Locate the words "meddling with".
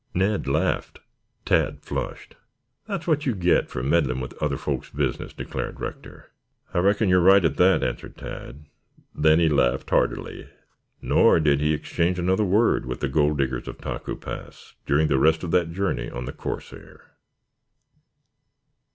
3.83-4.33